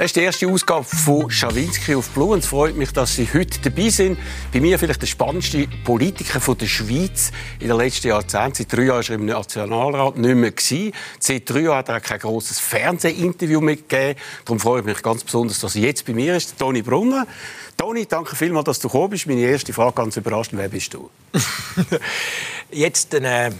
[0.00, 2.32] Das ist die erste Ausgabe von Schawinski auf Blue.
[2.32, 4.18] Und es freut mich, dass Sie heute dabei sind.
[4.50, 8.54] Bei mir vielleicht der spannendste Politiker der Schweiz in den letzten Jahrzehnten.
[8.54, 10.52] Seit drei Jahren war er im Nationalrat nicht mehr.
[10.52, 10.94] Gewesen.
[11.18, 14.18] Seit drei Jahren hat er kein grosses Fernsehinterview mitgegeben.
[14.46, 16.58] Darum freue ich mich ganz besonders, dass er jetzt bei mir ist.
[16.58, 17.26] Toni Brunner.
[17.76, 19.26] Toni, danke vielmals, dass du gekommen bist.
[19.26, 20.58] Meine erste Frage ganz überraschend.
[20.62, 21.10] Wer bist du?
[22.70, 23.50] jetzt ein äh,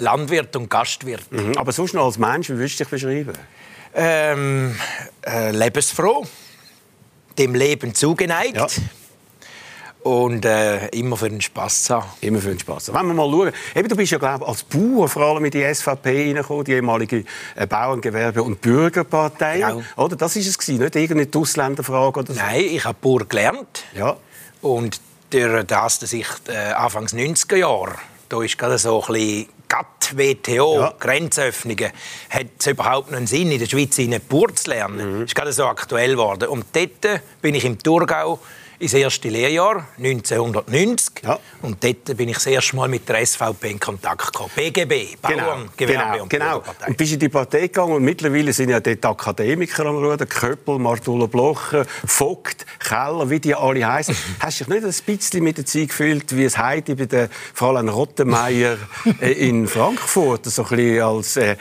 [0.00, 1.30] Landwirt und Gastwirt.
[1.30, 1.56] Mhm.
[1.56, 3.34] Aber sonst noch als Mensch, wie würdest du dich beschreiben?
[3.94, 4.76] Ähm,
[5.26, 6.26] äh, lebensfroh,
[7.38, 8.56] dem Leben zugeneigt.
[8.56, 8.66] Ja.
[10.02, 12.08] Und äh, immer für den Spass zu haben.
[12.22, 12.92] Immer für den Spass.
[12.92, 15.74] Wenn wir mal schauen, eben, du bist ja glaube als Bauer vor allem in die
[15.74, 19.58] SVP reingekommen, die ehemalige äh, Bauerngewerbe- und Bürgerpartei.
[19.58, 19.82] Genau.
[19.96, 20.16] Oder?
[20.16, 22.40] Das war es gewesen, nicht irgendeine Ausländerfrage oder so.
[22.40, 23.84] Nein, ich habe Bauer gelernt.
[23.94, 24.16] Ja.
[24.62, 27.96] Und durch das, dass ich äh, Anfangs 90er Jahre,
[28.28, 30.94] da ist gerade so ein bisschen GATT, WTO, ja.
[30.98, 31.90] Grenzöffnungen,
[32.28, 34.96] hat es überhaupt einen Sinn, in der Schweiz eine Bauern zu lernen.
[34.96, 35.20] Mhm.
[35.20, 36.48] Das ist gerade so aktuell geworden.
[36.48, 38.40] Und dort bin ich im Thurgau
[38.80, 41.38] ins erste Lehrjahr 1990 ja.
[41.60, 44.50] und dort bin ich das erste Mal mit der SVP in Kontakt gekommen.
[44.56, 46.62] BGB, Bauern, genau, Gewerbe genau, und genau.
[46.86, 50.78] Und bist in die Partei gegangen und mittlerweile sind ja dort Akademiker am Ruder, Köppel,
[50.78, 54.16] Martula Blocher, Vogt, Keller, wie die alle heißen.
[54.40, 57.28] Hast du dich nicht ein bisschen mit der Zeit gefühlt, wie es heute bei der
[57.52, 58.78] Fräulein Rottenmeier
[59.20, 61.56] äh, in Frankfurt, so ein bisschen als äh,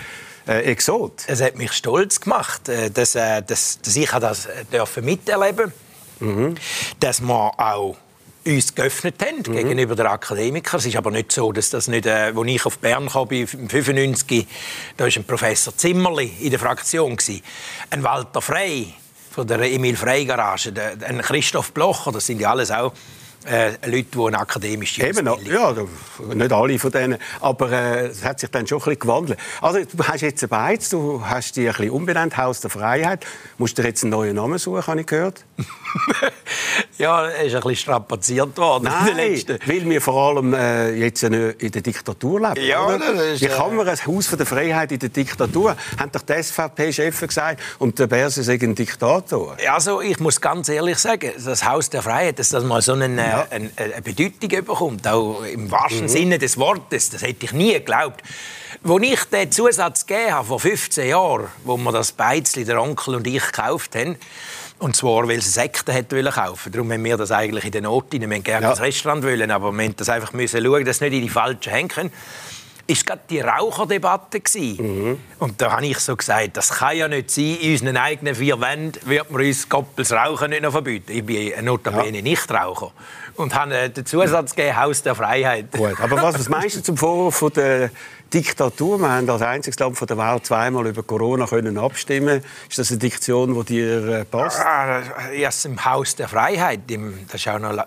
[0.47, 1.23] äh, Exot?
[1.27, 5.88] Es hat mich stolz gemacht, äh, dass, äh, dass, dass ich das dürfen miterleben durfte
[6.19, 6.55] mhm.
[6.99, 7.97] dass wir auch
[8.45, 9.55] uns geöffnet haben mhm.
[9.55, 10.79] gegenüber den Akademikern.
[10.79, 13.45] Es ist aber nicht so, dass das nicht, äh, als ich auf Bern kam, bei
[13.45, 14.47] 95,
[14.97, 17.41] da war ein Professor Zimmerli in der Fraktion gewesen.
[17.89, 18.93] ein Walter Frey
[19.31, 20.73] von der Emil Frey Garage,
[21.05, 22.93] ein Christoph Blocher, das sind ja alles auch
[23.45, 25.75] äh, Leute, die eine akademische Eben, ja,
[26.33, 29.39] nicht alle von denen, aber äh, es hat sich dann schon ein bisschen gewandelt.
[29.61, 33.25] Also du hast jetzt ein Beiz, du hast dich ein bisschen umbenannt, Haus der Freiheit.
[33.57, 35.45] Musst du dir jetzt einen neuen Namen suchen, habe ich gehört?
[36.97, 38.85] ja, er ist ein bisschen strapaziert worden.
[38.85, 42.67] Nein, weil wir vor allem äh, jetzt in der Diktatur leben.
[42.67, 42.99] Ja, oder?
[42.99, 45.75] das ist, Wie kann man ein Haus der Freiheit in der Diktatur?
[45.97, 49.55] Haben doch die SVP-Chefs gesagt und der Berse ist ein Diktator.
[49.69, 53.17] Also ich muss ganz ehrlich sagen, das Haus der Freiheit, dass das mal so einen,
[53.29, 53.47] ja.
[53.49, 56.09] eine, äh, eine, Bedeutung bekommt, auch im wahrsten mhm.
[56.09, 58.21] Sinne des Wortes, das hätte ich nie geglaubt.
[58.83, 63.15] Als ich den Zusatz gegeben habe, vor 15 Jahren, wo wir das Beizli, der Onkel
[63.15, 64.15] und ich gekauft haben,
[64.79, 68.05] und zwar, weil sie Sekten hätte kaufen Darum haben wir das eigentlich in der Not.
[68.11, 68.71] Wir wollten gerne ja.
[68.71, 71.29] ins Restaurant wollen, aber wir mussten das einfach müssen schauen, dass es nicht in die
[71.29, 72.11] falschen Hände kommt
[72.89, 74.41] ist gerade die Raucherdebatte
[74.81, 75.19] mhm.
[75.37, 78.59] Und da habe ich so gesagt, das kann ja nicht sein, in unseren eigenen vier
[78.59, 81.11] Wänden wird man uns Koppels Rauchen nicht noch verbieten.
[81.11, 82.23] Ich bin ein notabene ja.
[82.23, 82.91] Nichtraucher
[83.35, 85.71] und habe äh, den Zusatz gegeben, Haus der Freiheit.
[85.71, 87.91] Gut, aber was, was meinst du zum Vorwurf von der
[88.33, 88.99] Diktatur?
[88.99, 92.43] Wir haben als einziges Land der Welt zweimal über Corona können abstimmen.
[92.69, 94.59] Ist das eine Diktion, die dir äh, passt?
[94.59, 95.01] Ah,
[95.31, 97.85] erst im Haus der Freiheit, im, das ist auch noch äh,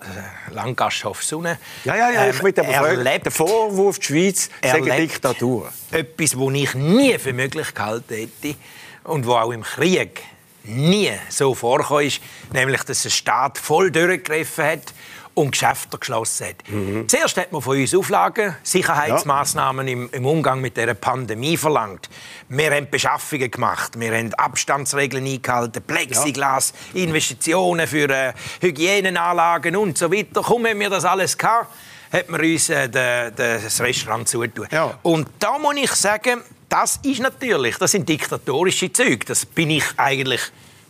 [0.51, 1.59] Langasthof Sonne.
[1.85, 5.71] Ja, ja, ja, ich ähm, möchte aber fragen, der Vorwurf, die Schweiz sei eine Diktatur.
[5.91, 8.55] Etwas, das ich nie für möglich gehalten hätte
[9.03, 10.21] und wo auch im Krieg
[10.65, 12.21] nie so vorgekommen ist,
[12.51, 14.93] nämlich, dass ein Staat voll durchgegriffen hat
[15.35, 16.55] und Geschäfte geschlossen hat.
[16.69, 17.07] Mhm.
[17.07, 19.93] Zuerst hat man von uns Auflagen, Sicherheitsmaßnahmen ja.
[19.93, 22.09] im, im, Umgang mit der Pandemie verlangt.
[22.49, 27.03] Wir haben Beschaffungen gemacht, wir haben Abstandsregeln eingehalten, Plexiglas, ja.
[27.03, 30.41] Investitionen für äh, Hygienenanlagen und so weiter.
[30.41, 31.73] Kaum haben wir das alles gehabt,
[32.11, 34.67] hat man uns äh, de, de, das Restaurant zugetan.
[34.71, 34.99] Ja.
[35.01, 39.25] Und da muss ich sagen, das ist natürlich, das sind diktatorische Züge.
[39.25, 40.41] Das bin ich eigentlich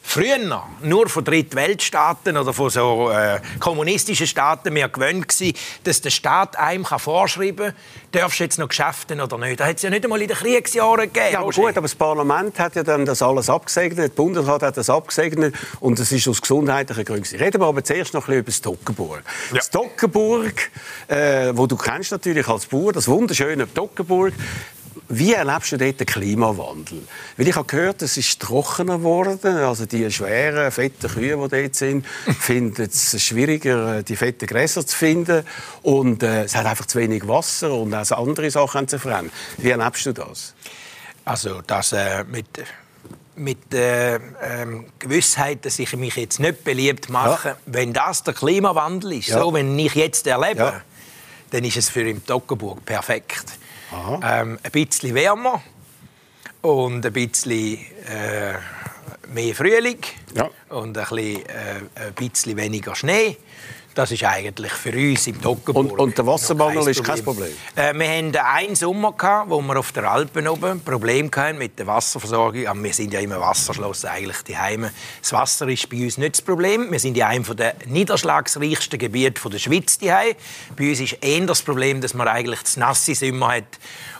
[0.03, 0.37] früher
[0.81, 6.59] nur von Drittweltstaaten oder von so äh, kommunistischen Staaten mehr gewöhnt gewesen, dass der Staat
[6.59, 7.75] einem kann vorschreiben kann,
[8.11, 9.59] darfst du jetzt noch Geschäfte oder nicht.
[9.59, 11.33] Das hat es ja nicht einmal in den Kriegsjahren gegeben.
[11.33, 14.77] Ja, aber gut, aber das Parlament hat ja dann das alles abgesegnet, der Bundesrat hat
[14.77, 17.35] das abgesegnet und es ist aus gesundheitlichen Gründen.
[17.37, 19.23] Reden wir aber zuerst noch ein bisschen über Stockenburg.
[19.53, 19.61] Ja.
[19.61, 20.71] Stockenburg,
[21.07, 24.33] äh, wo du kennst natürlich als Bauer, das wunderschöne Stockenburg,
[25.17, 27.01] wie erlebst du dort den Klimawandel?
[27.37, 29.57] Weil ich habe gehört, es ist trockener geworden.
[29.57, 32.05] Also die schweren, fetten Kühe, die dort sind,
[32.39, 35.45] finden es schwieriger, die fetten Gräser zu finden.
[35.81, 39.31] Und äh, es hat einfach zu wenig Wasser und auch andere Sachen zu verändern.
[39.57, 40.53] Wie erlebst du das?
[41.25, 42.47] Also das äh, mit
[43.35, 47.57] mit der ähm, Gewissheit, dass ich mich jetzt nicht beliebt mache, ja.
[47.65, 49.39] wenn das der Klimawandel ist, ja.
[49.39, 50.81] so wenn ich jetzt erlebe, ja.
[51.49, 53.57] dann ist es für im Toggenburg perfekt.
[54.23, 55.61] Ähm, ein bisschen wärmer
[56.61, 58.53] und ein bisschen äh,
[59.27, 59.99] mehr Frühling
[60.35, 60.49] ja.
[60.69, 63.37] und ein bisschen, äh, ein bisschen weniger Schnee.
[63.95, 65.91] Das ist eigentlich für uns im Toggenburg.
[65.91, 67.51] Und, und der Wassermangel ist kein Problem?
[67.75, 71.59] Äh, wir hatten einen Sommer, gehabt, wo wir auf der Alpen oben ein Problem hatten
[71.59, 72.65] mit der Wasserversorgung.
[72.65, 74.91] Aber wir sind ja immer Wasserschloss eigentlich die Heime.
[75.21, 76.91] Das Wasser ist bei uns nicht das Problem.
[76.91, 80.35] Wir sind ja einem der niederschlagsreichsten Gebiete der Schweiz Bei
[80.79, 83.65] uns ist eher das Problem, dass man eigentlich das nasse Sommer hat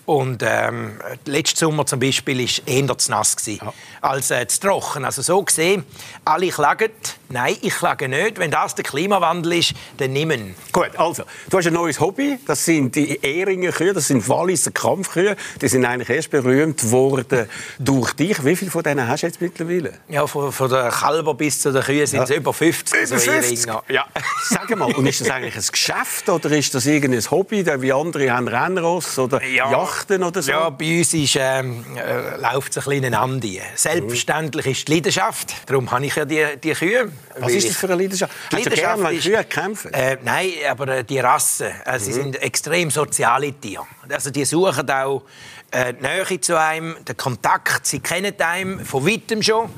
[0.05, 3.73] und ähm, letzten Sommer zum Beispiel war eher zu nass ja.
[4.01, 5.05] als äh, zu trocken.
[5.05, 5.85] Also so gesehen,
[6.25, 6.91] alle klagen.
[7.29, 8.37] Nein, ich klage nicht.
[8.37, 10.55] Wenn das der Klimawandel ist, dann nehmen.
[10.71, 12.37] Gut, also, du hast ein neues Hobby.
[12.45, 15.35] Das sind die Ehringer Kühe, das sind Walliser Kampfkühe.
[15.61, 17.47] Die sind eigentlich erst berühmt worden
[17.79, 18.43] durch dich.
[18.45, 19.93] Wie viele von denen hast du jetzt mittlerweile?
[20.09, 22.35] Ja, von, von der Kälber bis zu den Kühen sind es ja.
[22.35, 23.01] über 50.
[23.01, 23.65] Über 50?
[23.89, 24.05] Ja.
[24.49, 28.29] Sag mal, und ist das eigentlich ein Geschäft oder ist das irgendein Hobby, wie andere
[28.31, 29.71] haben Rennross oder ja.
[29.71, 29.92] Yacht?
[29.93, 30.51] Yachten oder so?
[30.51, 33.41] Ja, bei uns ist, ähm, äh, läuft es ein bisschen an.
[33.75, 35.53] Selbstverständlich ist die Leidenschaft.
[35.65, 37.11] Darum habe ich ja die, die Kühe.
[37.39, 38.33] Was ist das für eine Leidenschaft?
[38.51, 39.93] Die Hast Leidenschaft du gerne, Kühe kämpfen?
[39.93, 41.67] Äh, nein, aber äh, die Rassen.
[41.85, 42.15] Äh, sie mhm.
[42.15, 43.85] sind extrem soziale Tiere.
[44.09, 45.23] Also die suchen auch
[45.71, 47.85] äh, Nähe zu einem, den Kontakt.
[47.85, 49.69] Sie kennen einen von weitem schon.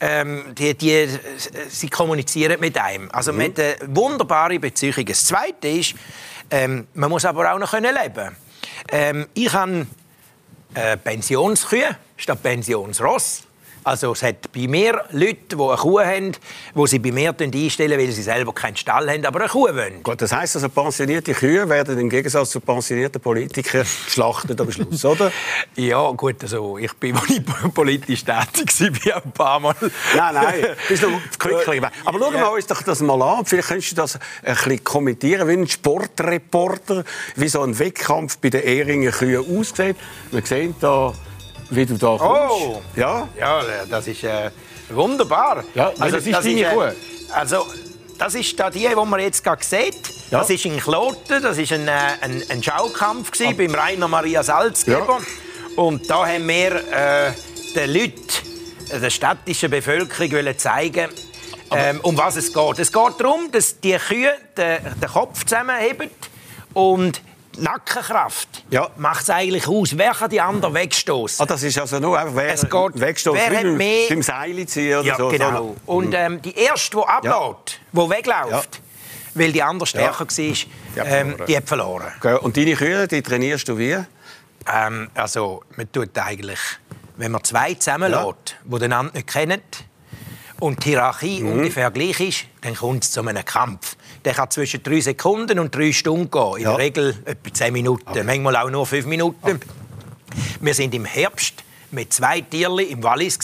[0.00, 1.08] Ähm, die, die,
[1.68, 3.10] sie kommunizieren mit einem.
[3.12, 3.38] Also mhm.
[3.38, 5.04] mit eine wunderbare Beziehung.
[5.06, 5.94] Das Zweite ist,
[6.50, 8.43] ähm, man muss aber auch noch leben können.
[8.88, 9.86] Ähm, ich habe
[10.74, 13.44] äh, Pensionskühe statt Pensionsross.
[13.84, 16.32] Also es hat bei mir Leute, die eine Kuh haben,
[16.74, 20.02] die sie bei mir einstellen, weil sie selber keinen Stall haben, aber eine Kuh wollen.
[20.02, 25.04] Gut, das heisst also, pensionierte Kühe werden im Gegensatz zu pensionierten Politikern geschlachtet am Schluss,
[25.04, 25.30] oder?
[25.76, 27.42] ja, gut, also ich bin, als ich
[27.74, 29.74] politisch tätig war, ein paar Mal...
[30.16, 31.82] nein, nein, bist noch glücklich.
[32.06, 33.44] Aber schau mal uns doch das mal an.
[33.44, 37.04] Vielleicht könntest du das ein bisschen kommentieren, wie ein Sportreporter,
[37.36, 39.96] wie so ein Wettkampf bei den Ehringer Kühen aussieht.
[40.30, 41.12] Wir sehen da
[41.74, 42.22] wie du da kommst.
[42.22, 42.82] Oh!
[42.96, 43.28] Ja?
[43.38, 44.50] Ja, das ist äh,
[44.90, 45.64] wunderbar.
[45.74, 46.82] Ja, also, das ist das ist, Kuh?
[47.32, 47.66] also,
[48.18, 50.08] das ist da die, die man jetzt gerade sieht.
[50.30, 50.38] Ja.
[50.38, 51.90] Das ist in Kloten, das war ein, äh,
[52.20, 53.56] ein, ein Schaukampf gewesen, ah.
[53.56, 55.20] beim Rainer Maria Salzgeber.
[55.20, 55.82] Ja.
[55.82, 57.32] Und da haben wir äh,
[57.74, 58.22] den Leuten,
[58.92, 61.10] der städtischen Bevölkerung zeigen,
[61.70, 62.78] ähm, um was es geht.
[62.78, 66.10] Es geht darum, dass die Kühe den, den Kopf zusammenheben
[66.74, 67.20] und
[67.58, 68.88] Nackenkraft ja.
[68.96, 69.96] macht es eigentlich aus.
[69.96, 71.42] Wer kann die anderen wegstoßen?
[71.42, 74.08] Ah, das ist also nur einfach, wer es geht, wegstoßen wer hat mehr...
[74.08, 75.28] beim Seil ziehen oder ja, so.
[75.28, 75.76] Genau.
[75.86, 76.14] Und mhm.
[76.14, 78.02] ähm, die erste, die abläuft, ja.
[78.02, 79.40] die wegläuft, ja.
[79.40, 82.12] weil die andere stärker war, ähm, die hat verloren.
[82.18, 82.38] Okay.
[82.40, 83.98] Und deine Kühe, die trainierst du wie?
[84.72, 86.60] Ähm, also, man tut eigentlich,
[87.16, 89.60] wenn man zwei zusammenlässt, die den anderen nicht kennen,
[90.60, 91.52] und die Hierarchie mhm.
[91.52, 93.96] ungefähr gleich ist, dann kommt es zu einem Kampf.
[94.24, 96.56] Der kann zwischen drei Sekunden und drei Stunden gehen.
[96.56, 96.70] In ja.
[96.70, 98.22] der Regel etwa zehn Minuten, okay.
[98.24, 99.36] manchmal auch nur fünf Minuten.
[99.42, 99.58] Okay.
[100.60, 103.38] Wir sind im Herbst mit zwei Tieren im Wallis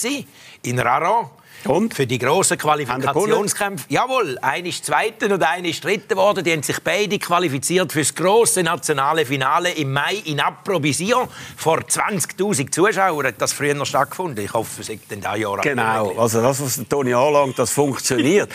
[0.62, 1.30] in Raro.
[1.64, 1.94] Und?
[1.94, 3.86] Für die grossen Qualifikationskämpfe.
[3.88, 6.42] Jawohl, einer ist Zweiter und einer ist Dritter geworden.
[6.44, 11.28] Die haben sich beide qualifiziert für das grosse nationale Finale im Mai in Approbisier.
[11.56, 14.44] Vor 20.000 Zuschauern hat das früher noch stattgefunden.
[14.44, 18.50] Ich hoffe, es ist in diesem Jahr Genau, also das, was Toni anlangt, das funktioniert.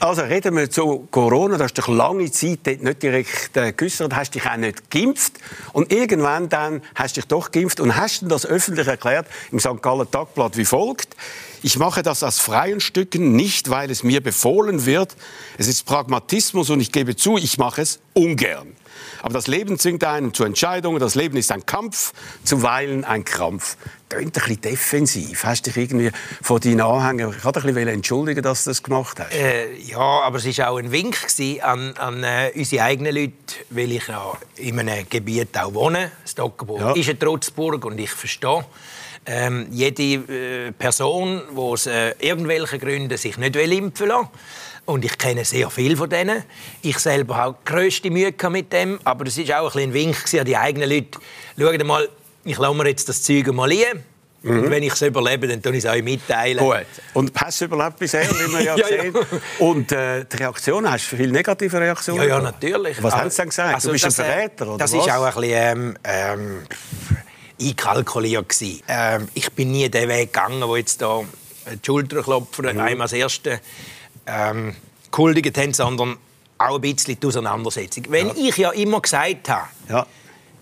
[0.00, 1.56] also reden wir zu Corona.
[1.56, 5.34] Du hast dich lange Zeit nicht direkt äh, geäußert, hast dich auch nicht geimpft.
[5.72, 9.82] Und irgendwann dann hast du dich doch geimpft und hast das öffentlich erklärt im St.
[9.82, 11.16] Gallen Tagblatt wie folgt.
[11.64, 15.16] Ich mache das aus freien Stücken, nicht weil es mir befohlen wird.
[15.56, 18.76] Es ist Pragmatismus und ich gebe zu, ich mache es ungern.
[19.22, 21.00] Aber das Leben zwingt einen zu Entscheidungen.
[21.00, 22.12] Das Leben ist ein Kampf,
[22.44, 23.78] zuweilen ein Krampf.
[24.10, 25.44] Tönt ein bisschen defensiv.
[25.44, 26.10] Hast du dich irgendwie
[26.42, 29.32] von deinen Anhängern ich ein bisschen entschuldigen, dass du das gemacht hast?
[29.32, 31.16] Äh, ja, aber es war auch ein Wink
[31.62, 33.32] an, an äh, unsere eigenen Leute,
[33.70, 36.12] weil ich ja in einem Gebiet auch wohne.
[36.26, 36.92] Stockenburg ja.
[36.92, 38.66] ist eine Trotzburg und ich verstehe,
[39.26, 44.28] ähm, jede äh, Person, die aus äh, irgendwelchen Gründen sich nicht impfen will,
[44.86, 46.44] und ich kenne sehr viele von denen.
[46.82, 48.98] Ich selber habe die grösste Mühe mit dem.
[49.04, 51.18] Aber es war auch ein, Wink an die eigenen Leute.
[51.58, 52.08] Schaut mal,
[52.44, 54.04] ich lasse mir jetzt das Zeug mal ein.
[54.42, 54.64] Mhm.
[54.64, 56.58] Und wenn ich es überlebe, dann tue ich es euch mitteilen.
[56.58, 56.84] Gut.
[57.14, 59.14] Und hast du überlebt bisher, wie wir ja, ja sehen.
[59.14, 59.66] Ja.
[59.66, 62.28] Und äh, die Reaktionen, hast du viele negative Reaktionen?
[62.28, 63.02] Ja, ja natürlich.
[63.02, 63.74] Was haben sie denn gesagt?
[63.74, 65.06] Also, du bist das, ein äh, Verräter, oder Das was?
[65.06, 65.54] ist auch ein bisschen...
[65.54, 66.66] Ähm, ähm,
[67.60, 68.54] einkalkuliert.
[68.88, 71.22] Ähm, ich bin nie den Weg gegangen, wo jetzt da
[71.70, 72.80] die Schulterklopfer mhm.
[72.80, 73.60] einem als Erste
[74.26, 74.74] ähm,
[75.10, 76.16] gehuldigt haben, sondern
[76.58, 78.04] auch ein bisschen die Auseinandersetzung.
[78.08, 78.34] Wenn ja.
[78.36, 80.06] ich ja immer gesagt habe, ja.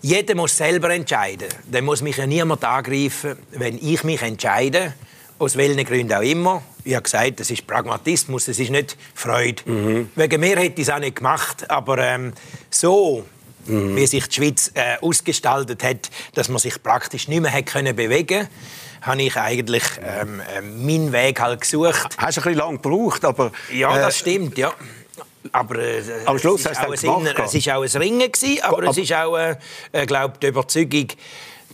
[0.01, 4.93] jeder muss selber entscheiden, dann muss mich ja niemand angreifen, wenn ich mich entscheide,
[5.39, 6.61] aus welchen Gründen auch immer.
[6.83, 9.63] Ich habe gesagt, das ist Pragmatismus, das ist nicht Freude.
[9.65, 10.09] Mhm.
[10.15, 12.33] Wegen mir hätte ich es auch nicht gemacht, aber ähm,
[12.69, 13.25] so
[13.65, 13.95] mhm.
[13.95, 17.95] wie sich die Schweiz äh, ausgestaltet hat, dass man sich praktisch nicht mehr hat können
[17.95, 18.47] bewegen
[19.01, 22.15] habe ich eigentlich ähm, äh, meinen Weg halt gesucht.
[22.17, 23.51] Hast du ein bisschen lang gebraucht, aber...
[23.73, 24.73] Ja, das äh, stimmt, ja.
[25.51, 29.13] Aber äh, am Schluss hast es war auch ein Ringen, gewesen, aber, aber es ist
[29.13, 29.57] auch, äh,
[29.91, 31.07] äh glaube die Überzeugung,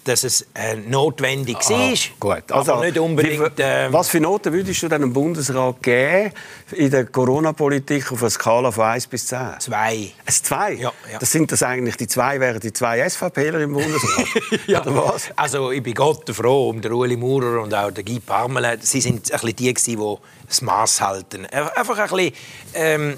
[0.04, 1.98] dass es äh, notwendig ah, war.
[2.20, 2.52] Gut.
[2.52, 6.32] Also, aber nicht unbedingt, wie, äh, was für Noten würdest du dem Bundesrat geben
[6.72, 9.60] in der Corona-Politik auf einer Skala von 1 bis 10?
[9.60, 10.12] Zwei.
[10.26, 10.74] Ein 2?
[10.74, 11.20] Ja, ja.
[11.20, 14.28] Das sind das eigentlich die zwei, wären die zwei SVPler im Bundesrat?
[14.68, 14.82] ja.
[14.82, 15.30] Oder was?
[15.36, 18.80] Also ich bin Gott froh um den Ueli Maurer und auch den Guy Parmelin.
[18.82, 20.16] Sie sind ein bisschen die, die
[20.48, 21.46] das Maß halten.
[21.46, 22.34] Einfach ein bisschen
[22.74, 23.18] ähm,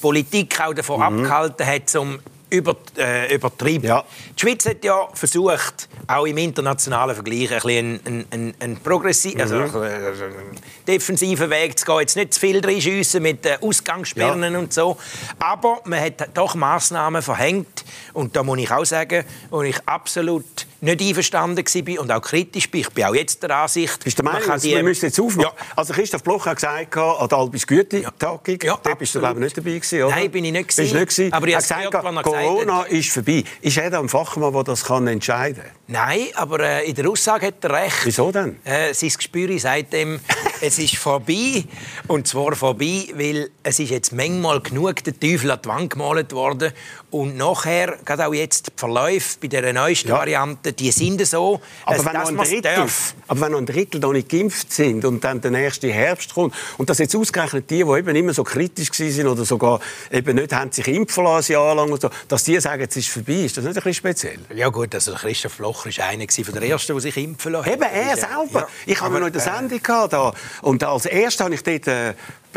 [0.00, 1.24] Politik auch davon mhm.
[1.24, 2.18] abgehalten hat, um
[2.50, 3.86] über, äh, übertrieben.
[3.86, 4.04] Ja.
[4.36, 9.40] Die Schweiz hat ja versucht, auch im internationalen Vergleich ein bisschen einen, einen, einen progressiven,
[9.40, 9.76] also mhm.
[9.76, 12.00] einen defensiven Weg zu gehen.
[12.00, 14.58] Jetzt nicht zu viel reinschiessen mit Ausgangssperren ja.
[14.58, 14.96] und so.
[15.38, 17.84] Aber man hat doch Massnahmen verhängt.
[18.14, 20.44] Und da muss ich auch sagen, wo ich absolut
[20.80, 22.80] nicht einverstanden war und auch kritisch bin.
[22.82, 24.02] Ich bin auch jetzt der Ansicht...
[24.04, 24.70] Bist der Meinung, die...
[24.70, 25.50] wir müssen jetzt aufmachen?
[25.56, 25.66] Ja.
[25.76, 28.78] Also Christoph Bloch hat gesagt, an der Albis Güte-Tagung, ja.
[28.82, 30.14] da bist du glaube nicht dabei gewesen, oder?
[30.14, 30.66] Nein, bin ich nicht.
[30.66, 31.32] Bist nicht gewesen.
[31.32, 33.44] Aber ich habe gesagt, gehört, Corona ist vorbei.
[33.60, 35.72] Ist er ein Fachmann, der das kann entscheiden kann?
[35.90, 38.04] Nein, aber äh, in der Aussage hat er recht.
[38.04, 38.58] Wieso denn?
[38.64, 40.20] Äh, sein Gespür sagt ihm,
[40.60, 41.64] es ist vorbei.
[42.08, 46.32] Und zwar vorbei, weil es ist jetzt manchmal genug der Teufel an die Wand gemalt
[46.32, 46.72] worden.
[47.10, 50.16] Und nachher, gerade auch jetzt, die Verläufe bei der neuesten ja.
[50.16, 52.86] Variante, die sind so, aber wenn, noch ein Drittel,
[53.28, 56.54] aber wenn noch ein Drittel noch nicht geimpft sind und dann der nächste Herbst kommt,
[56.76, 59.80] und das jetzt ausgerechnet die, die eben immer so kritisch waren oder sogar
[60.12, 63.44] eben nicht haben sich impfen lassen, jahrelang und so, dass die sagen, es ist vorbei,
[63.44, 64.38] ist das nicht ein bisschen speziell?
[64.54, 67.82] Ja gut, also Christoph Locher war einer von der Ersten, der sich impfen lassen Eben,
[67.82, 68.60] er selber.
[68.60, 70.32] Ja, ich habe noch in der Sendung gehabt, da,
[70.62, 72.14] und als Erster habe ich dort äh,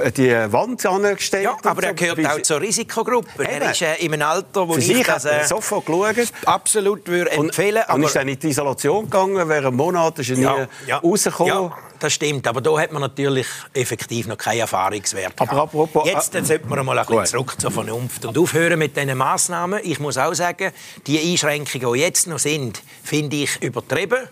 [0.09, 1.43] die Wand angestellt.
[1.43, 3.43] Ja, aber er gehört auch zur Risikogruppe.
[3.43, 6.15] Er ist äh, in einem Alter, wo Für ich das äh, sofort geschaut.
[6.45, 10.29] absolut würde empfehlen Und, und ist dann in die Isolation gegangen, während einem Monat ist
[10.29, 10.97] er ja, nie ja.
[10.97, 11.53] rausgekommen.
[11.53, 15.35] Ja, das stimmt, aber da hat man natürlich effektiv noch keine Erfahrungswerte.
[15.41, 18.97] Aber apropos, Jetzt äh, sollten wir mal ein bisschen zurück zur Vernunft und aufhören mit
[18.97, 19.79] diesen Massnahmen.
[19.83, 20.71] Ich muss auch sagen,
[21.05, 24.27] die Einschränkungen, die jetzt noch sind, finde ich übertrieben.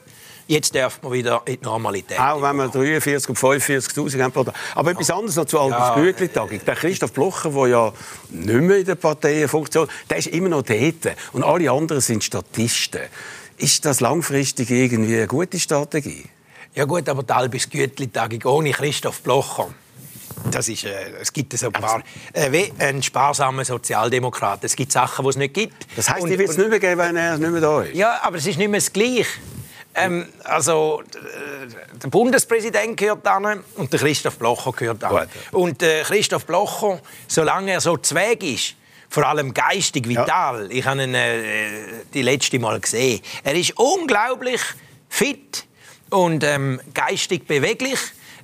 [0.50, 2.20] Jetzt darf man wieder in die Normalität.
[2.20, 4.52] Auch wenn wir 43 und 45'000 haben.
[4.74, 6.60] Aber etwas anderes noch zu Albus ja, Gütli-Tagung.
[6.66, 7.94] Der Christoph Blocher, der ja
[8.32, 11.16] nicht mehr in der Partei funktioniert, der ist immer noch dort.
[11.34, 13.02] Und alle anderen sind Statisten.
[13.58, 16.26] Ist das langfristig irgendwie eine gute Strategie?
[16.74, 19.70] Ja gut, aber die Albus Gütli-Tagung ohne Christoph Blocher
[20.52, 22.02] das ist, äh, es gibt so ein paar,
[22.34, 24.64] äh, wie ein sparsamer Sozialdemokrat.
[24.64, 25.86] Es gibt Sachen, die es nicht gibt.
[25.96, 27.96] Das heißt, die wird es nicht mehr geben, wenn er nicht mehr da ist?
[27.96, 29.26] Ja, aber es ist nicht mehr das Gleiche.
[30.00, 31.04] Ähm, also,
[32.02, 35.28] der Bundespräsident gehört an und der Christoph Blocher gehört an.
[35.52, 38.76] Und äh, Christoph Blocher, solange er so zweig ist,
[39.10, 40.78] vor allem geistig vital, ja.
[40.78, 41.44] ich habe ihn äh,
[42.14, 44.62] die letzte Mal gesehen, er ist unglaublich
[45.10, 45.66] fit
[46.10, 48.00] und ähm, geistig beweglich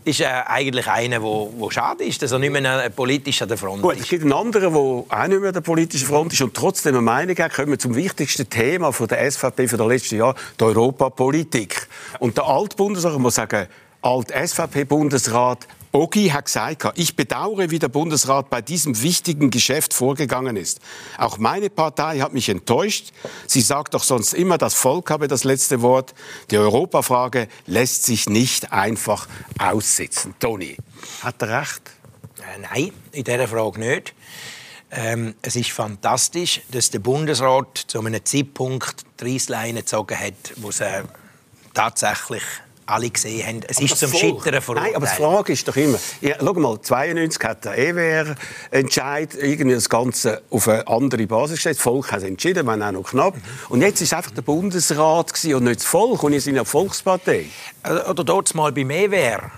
[0.06, 3.58] ist äh, eigentlich einer, wo, wo schade ist, dass er nicht mehr politisch an der
[3.58, 4.04] Front Gut, ist.
[4.04, 6.94] Es gibt einen anderen, der auch nicht mehr an der politischen Front ist und trotzdem
[6.94, 7.54] eine Meinung hat.
[7.54, 11.88] Kommen wir zum wichtigsten Thema von der SVP für das letzte Jahr, der Europapolitik.
[12.20, 13.68] Und der Altbundesrat, muss sagen,
[14.04, 20.82] Alt-SVP-Bundesrat Ogi hat gesagt, ich bedauere, wie der Bundesrat bei diesem wichtigen Geschäft vorgegangen ist.
[21.18, 23.14] Auch meine Partei hat mich enttäuscht.
[23.48, 26.14] Sie sagt doch sonst immer, das Volk habe das letzte Wort.
[26.52, 30.36] Die Europafrage lässt sich nicht einfach aussitzen.
[30.38, 30.76] Toni,
[31.22, 31.82] hat er recht?
[32.40, 34.14] Äh, nein, in dieser Frage nicht.
[34.92, 40.70] Ähm, es ist fantastisch, dass der Bundesrat zu einem Zeitpunkt die Reissleine gezogen hat, wo
[40.70, 41.04] es äh,
[41.74, 42.44] tatsächlich
[42.86, 43.62] alle gesehen haben.
[43.68, 44.94] Es aber ist zum Scheitern verurteilt.
[44.94, 49.76] Nein, aber die Frage ist doch immer, ja, schau mal, 92 hat der EWR-Entscheid irgendwie
[49.76, 51.78] das Ganze auf eine andere Basis gestellt.
[51.78, 53.36] Das Volk hat entschieden, wenn auch noch knapp.
[53.36, 53.42] Mhm.
[53.70, 56.24] Und jetzt ist einfach der Bundesrat und nicht das Volk.
[56.24, 57.46] Und ihr seid ja Volkspartei.
[57.84, 59.52] Äh, oder dort mal beim EWR.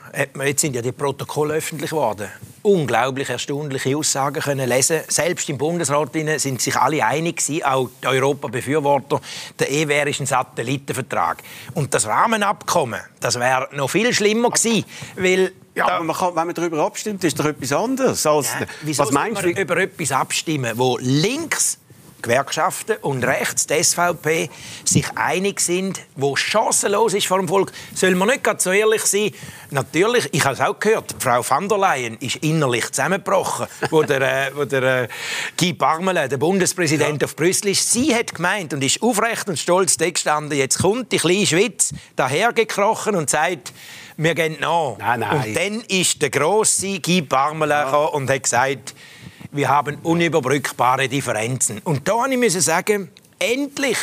[0.44, 2.28] Jetzt sind ja die Protokolle öffentlich geworden.
[2.64, 5.02] Unglaublich erstaunliche Aussagen können lesen.
[5.08, 9.22] Selbst im Bundesrat sind sich alle einig gewesen, auch die Europa-Befürworter.
[9.60, 11.44] Der EWR ist ein Satellitenvertrag.
[11.76, 16.48] Und das Rahmenabkommen, das wäre noch viel schlimmer gewesen, weil ja, aber man kann, wenn
[16.48, 18.26] man darüber abstimmt, ist doch etwas anderes.
[18.26, 19.50] Als, ja, was meinst du?
[19.50, 21.78] über etwas abstimmen, wo links
[22.22, 24.50] Gewerkschaften und rechts, die SVP,
[24.84, 27.72] sich einig sind, wo chancenlos ist vor dem Volk.
[27.94, 29.32] Soll man nicht ganz so ehrlich sein?
[29.70, 34.22] Natürlich, ich habe es auch gehört, Frau van der Leyen ist innerlich zusammengebrochen, wo der,
[34.22, 35.08] äh, wo der äh,
[35.60, 37.26] Guy Parmelin, der Bundespräsident ja.
[37.26, 37.92] auf Brüssel ist.
[37.92, 43.16] Sie hat gemeint und ist aufrecht und stolz gestanden, jetzt kommt die kleine Schweiz dahergekrochen
[43.16, 43.74] und sagt,
[44.18, 44.96] wir gehen nach.
[44.98, 45.36] Nein, nein.
[45.36, 47.96] Und dann ist der grosse Guy Parmelin ja.
[48.06, 48.96] und hat gesagt,
[49.51, 51.80] wir haben unüberbrückbare Differenzen.
[51.84, 53.98] Und da musste ich sagen, endlich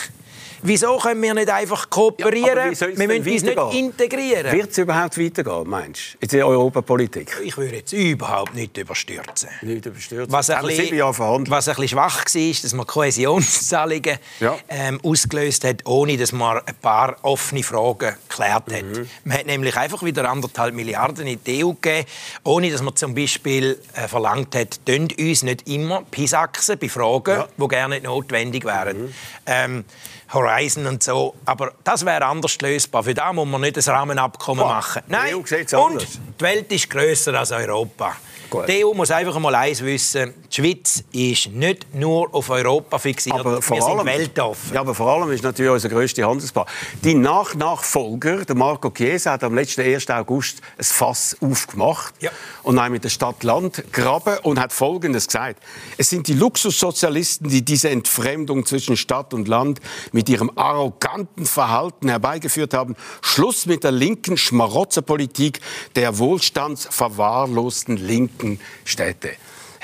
[0.66, 2.73] Wieso können wir nicht einfach kooperieren?
[2.73, 4.50] Ja, wir müssen uns nicht integrieren.
[4.50, 7.37] Wird es überhaupt weitergehen, meinst du, in der Europapolitik?
[7.44, 9.50] Ich würde jetzt überhaupt nicht überstürzen.
[9.61, 10.33] Nicht überstürzen?
[10.33, 14.56] Was ein, bisschen, was ein bisschen schwach war, dass man Kohäsionszahlungen ja.
[14.71, 18.85] ähm, ausgelöst hat, ohne dass man ein paar offene Fragen geklärt hat.
[18.85, 19.06] Mhm.
[19.25, 22.06] Man hat nämlich einfach wieder anderthalb Milliarden in die EU gegeben,
[22.42, 27.49] ohne dass man zum Beispiel äh, verlangt hat, uns nicht immer pisaxen bei Fragen, ja.
[27.54, 29.02] die gerne nicht notwendig wären.
[29.02, 29.14] Mhm.
[29.44, 29.85] Ähm,
[30.34, 31.34] Horizon und so.
[31.44, 33.04] Aber das wäre anders lösbar.
[33.04, 35.02] Für da muss man nicht ein Rahmenabkommen Boah, machen.
[35.06, 38.16] Nein, und die Welt ist grösser als Europa.
[38.54, 38.68] Gut.
[38.68, 43.36] Die EU muss einfach mal eins wissen, die Schweiz ist nicht nur auf Europa fixiert,
[43.36, 44.74] aber vor wir allem, weltoffen.
[44.74, 46.72] Ja, aber vor allem ist natürlich unser grösster Handelspartner.
[47.02, 50.08] Die Nach-Nachfolger, der Marco Chiesa, hat am letzten 1.
[50.10, 52.30] August ein Fass aufgemacht ja.
[52.62, 55.60] und dann mit der Stadt Land graben und hat Folgendes gesagt.
[55.96, 59.80] Es sind die Luxussozialisten, die diese Entfremdung zwischen Stadt und Land
[60.12, 62.97] mit ihrem arroganten Verhalten herbeigeführt haben.
[63.23, 65.61] Schluss mit der linken Schmarotzerpolitik
[65.97, 69.31] der wohlstandsverwahrlosten Linken Städte.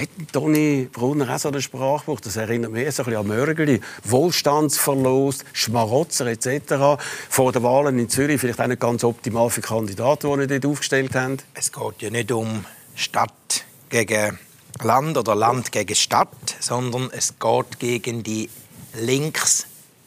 [0.01, 2.21] Hat Toni Brunner auch so ein Sprachbuch?
[2.21, 3.83] Das erinnert mich so ein bisschen an Mörgeli.
[4.05, 7.03] Wohlstandsverlust, Schmarotzer etc.
[7.29, 11.15] Vor den Wahlen in Zürich vielleicht auch nicht ganz optimal für Kandidaten, die dort aufgestellt
[11.15, 11.37] haben.
[11.53, 14.39] Es geht ja nicht um Stadt gegen
[14.83, 18.49] Land oder Land gegen Stadt, sondern es geht gegen die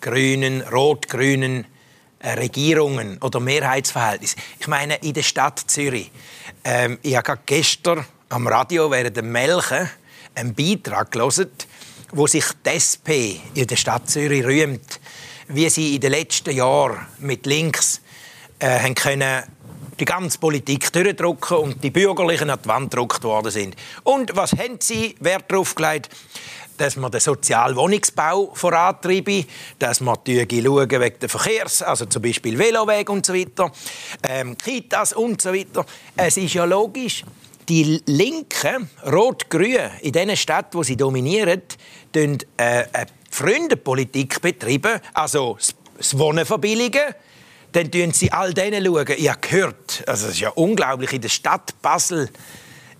[0.03, 1.65] links-grünen, rot-grünen
[2.19, 4.35] äh, Regierungen oder Mehrheitsverhältnisse.
[4.59, 6.11] Ich meine, in der Stadt Zürich.
[6.63, 9.89] Ähm, ich habe gestern am Radio während dem Melken
[10.35, 11.51] einen Beitrag gelesen,
[12.11, 13.09] wo sich die SP
[13.53, 14.99] in der Stadt Zürich rühmt,
[15.47, 18.01] wie sie in den letzten Jahren mit links
[18.59, 19.43] äh, haben können
[19.99, 23.75] die ganze Politik durchdrücken und die Bürgerlichen an die Wand gedruckt worden sind.
[24.03, 26.09] Und was haben sie Wert darauf gelegt?
[26.77, 29.45] Dass man den Sozialwohnungsbau vorantreiben,
[29.79, 33.71] dass man schauen wegen des Verkehrs, also zum Beispiel Veloweg und so weiter,
[34.23, 35.85] ähm, Kitas und so weiter.
[36.15, 37.23] Es ist ja logisch,
[37.69, 41.61] die Linken, Rot-Grün, in den Städten, wo sie dominieren,
[42.57, 45.57] äh, eine Freundepolitik betreiben, also
[45.97, 47.13] das Wohnen verbilligen.
[47.71, 49.15] Dann schauen sie all denen schauen.
[49.17, 52.29] Ich habe gehört, also das ist ja unglaublich, in der Stadt Basel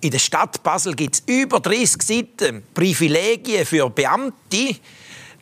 [0.04, 2.62] in der Stadt Basel gibt es über 30 Seiten.
[2.74, 4.76] Privilegien für Beamte,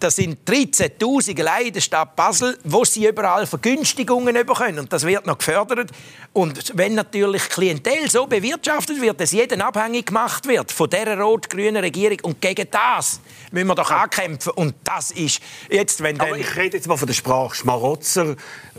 [0.02, 4.78] das sind 13.000 allein in der Stadt Basel, wo sie überall Vergünstigungen bekommen.
[4.78, 5.90] Und das wird noch gefördert.
[6.32, 11.76] Und wenn natürlich Klientel so bewirtschaftet wird, dass jeden abhängig gemacht wird von dieser rot-grünen
[11.76, 13.20] Regierung und gegen das
[13.52, 14.52] müssen wir doch ankämpfen.
[14.52, 18.36] Und das ist jetzt, wenn Aber ich rede jetzt mal von der Sprache Schmarotzer,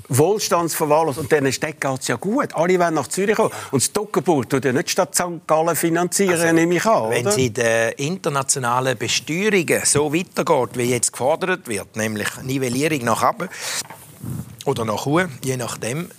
[0.09, 2.53] Wohlstandsverwahrlos und denen Städten geht es ja gut.
[2.55, 3.51] Alle wollen nach Zürich kommen.
[3.71, 5.47] Und das Toggenburg tut ja nicht Stadt St.
[5.47, 7.11] Gallen finanzieren, also, nehme ich an.
[7.11, 13.23] Wenn es in den internationalen Besteuerungen so weitergeht, wie jetzt gefordert wird, nämlich Nivellierung nach
[13.23, 13.47] oben
[14.65, 16.09] oder nach oben, je nachdem,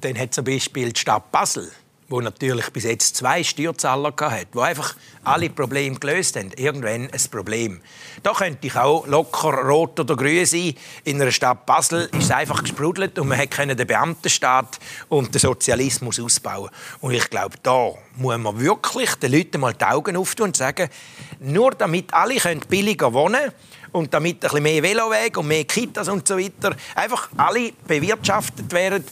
[0.00, 1.70] dann hat zum Beispiel die Stadt Basel
[2.08, 6.50] wo natürlich bis jetzt zwei Steuerzahler hatte, die einfach alle Probleme gelöst haben.
[6.56, 7.80] Irgendwann ein Problem.
[8.22, 10.74] Da könnte ich auch locker rot oder grün sein.
[11.04, 15.40] In einer Stadt Basel ist es einfach gesprudelt und man konnte den Beamtenstaat und den
[15.40, 16.70] Sozialismus ausbauen.
[17.00, 20.88] Und ich glaube, da muss man wirklich den Leuten mal die Augen auftun und sagen,
[21.40, 22.36] nur damit alle
[22.68, 23.52] billiger wohnen können,
[23.94, 28.72] und damit ein bisschen mehr Veloweg und mehr Kitas und so weiter einfach alle bewirtschaftet
[28.72, 29.04] werden,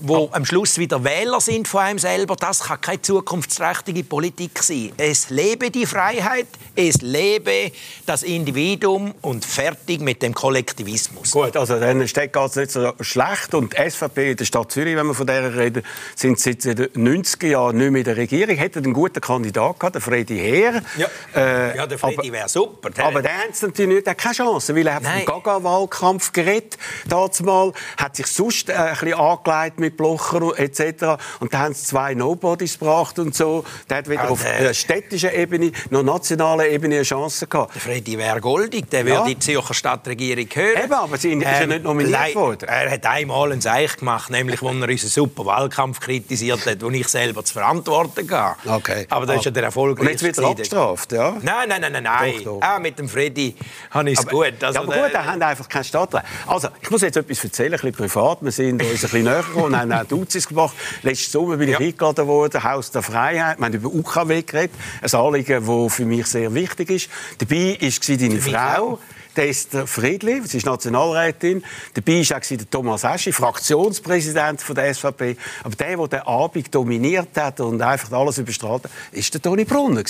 [0.00, 4.92] wo am Schluss wieder Wähler sind von einem selber, das kann keine zukunftsträchtige Politik sein.
[4.96, 7.72] Es lebe die Freiheit, es lebe
[8.06, 11.32] das Individuum und fertig mit dem Kollektivismus.
[11.32, 14.96] Gut, also dann geht es nicht so schlecht und die SVP in der Stadt Zürich,
[14.96, 15.82] wenn wir von der reden,
[16.14, 18.56] sind seit den 90er Jahren nicht mehr in der Regierung.
[18.56, 20.82] Hätte einen guten Kandidat gehabt, den Freddy Heer.
[20.96, 22.90] Ja, äh, ja der Freddy wäre super.
[22.90, 26.78] Der aber der hat natürlich nicht, der keine Chance, weil er hat vom Gaga-Wahlkampf geredet.
[27.08, 31.20] Dazumal hat sich sonst äh, ein bisschen angelegt mit Blocher etc.
[31.40, 33.64] Und da haben sie zwei Nobodies gebracht und so.
[33.88, 37.74] Der hat weder also, auf der städtischen Ebene noch nationaler Ebene eine Chance gehabt.
[37.74, 40.84] Der Freddy wäre goldig, der würde die Zürcher Stadtregierung hören.
[40.84, 42.68] Eben, aber sie ähm, ist ja ähm, nicht nominiert worden.
[42.68, 46.94] Er hat einmal ein Seich gemacht, nämlich als er unseren super Wahlkampf kritisiert hat, den
[46.94, 48.68] ich selber zu verantworten hatte.
[48.68, 49.06] Okay.
[49.10, 50.00] Aber das ist ja der Erfolg.
[50.00, 51.36] Und jetzt wird er abgestraft, ja?
[51.42, 52.02] Nein, nein, nein, nein.
[52.02, 52.34] nein.
[52.38, 52.60] Doch, doch.
[52.62, 53.54] Ah, mit dem Freddy
[53.90, 54.62] habe ich es gut.
[54.62, 56.24] Also, ja, aber gut, er hat einfach keinen Stadtrat.
[56.46, 58.38] Also, ich muss jetzt etwas erzählen, ein bisschen privat.
[58.42, 60.76] Wir sind uns ein bisschen näher gekommen haben auch Duzis gemacht.
[61.02, 61.86] Letzten Sommer bin ich ja.
[61.86, 63.58] eingeladen worden, Haus der Freiheit.
[63.58, 64.74] Wir haben über UKW geredet.
[65.02, 67.08] Ein Anliegen, das für mich sehr wichtig ist.
[67.38, 68.98] Dabei war deine Frau.
[69.38, 71.62] Esther Friedli, sie ist Nationalrätin.
[71.94, 75.36] Dabei war auch der Thomas Eschi, Fraktionspräsident der SVP.
[75.62, 79.64] Aber der, der den Abend dominiert hat und einfach alles überstrahlt hat, war der Toni
[79.64, 80.02] Brunner.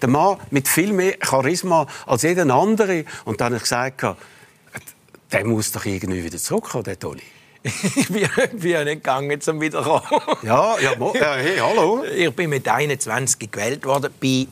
[0.00, 3.04] Der Mann mit viel mehr Charisma als jeder andere.
[3.24, 4.04] Und dann habe ich gesagt,
[5.32, 7.22] Der muss doch irgendwie wieder zurückkommen, der Toni.
[7.96, 10.02] Ich bin, ja nicht gegangen, um wiederzukommen.
[10.42, 12.04] Ja, ja, ja, hey, hallo.
[12.04, 14.48] Ich bin mit 21 gewählt worden, bin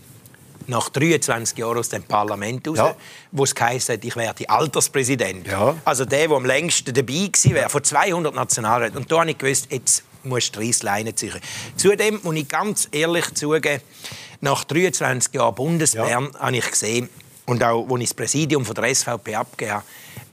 [0.67, 2.97] nach 23 Jahren aus dem Parlament raus, Ja.
[3.33, 5.47] wo es geheißen hat, ich werde Alterspräsident.
[5.47, 5.77] Ja.
[5.85, 8.97] Also der, der am längsten dabei gewesen wäre, von 200 Nationalräten.
[8.99, 11.39] Und da habe ich gewusst, jetzt musst du die Reissleine ziehen.
[11.77, 13.83] Zudem muss ich ganz ehrlich zugeben,
[14.41, 17.09] nach 23 Jahren Bundesbären habe ich gesehen,
[17.47, 19.85] und auch, als ich das Präsidium von der SVP abgegeben habe,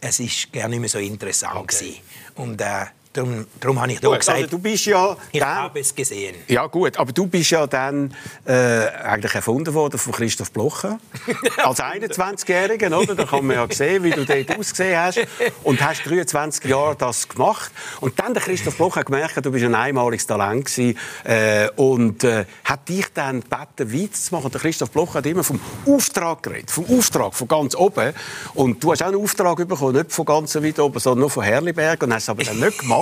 [0.02, 1.98] es ist gar nicht mehr so interessant gewesen.
[2.36, 5.50] Und äh, darum, darum habe ich da Gut, gesagt, also du bist ja ich dann-
[5.56, 6.36] habe es gesehen.
[6.48, 8.14] Ja gut, aber du bist ja dann
[8.46, 11.00] äh, eigentlich erfunden worden von Christoph Blocher
[11.64, 13.16] als 21-Jähriger, oder?
[13.16, 15.20] Da kann man ja sehen, wie du dort ausgesehen hast
[15.64, 19.76] und hast 23 Jahre das gemacht und dann der Christoph Blocher gemerkt, du bist ein
[19.76, 24.52] einmaliges Talent gewesen, äh, und äh, hat dich dann gebeten, weiterzumachen.
[24.52, 28.14] Der Christoph Blocher hat immer vom Auftrag geredet, vom Auftrag von ganz oben
[28.54, 31.44] und du hast auch einen Auftrag bekommen, nicht von ganz weit oben, sondern nur von
[31.44, 33.01] Herliberg und hast es aber dann nicht gemacht.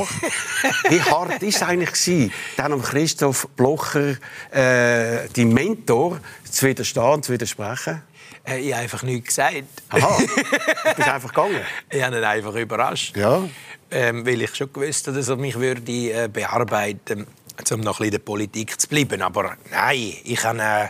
[0.90, 4.18] Wie hart war es eigentlich gewesen, dann Christoph Blocher,
[4.52, 8.02] äh, dein Mentor, zu widerstehen, zu widersprechen?
[8.46, 9.64] Äh, Ich habe einfach nichts gesagt.
[9.90, 11.62] Aha, du bist einfach gegangen.
[11.90, 13.16] Ich habe ihn einfach überrascht.
[13.18, 13.44] Ja.
[13.92, 17.26] Ähm, weil ich schon gewusst habe, dass er mich würde, äh, bearbeiten
[17.58, 19.22] würde, um noch ein bisschen in der Politik zu bleiben.
[19.22, 20.88] Aber nein, ich habe, äh,